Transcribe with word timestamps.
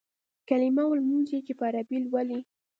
کلیمه 0.49 0.83
او 0.87 0.91
لمونځ 0.99 1.29
چې 1.45 1.53
په 1.57 1.63
عربي 1.69 1.97
لولې. 2.05 2.39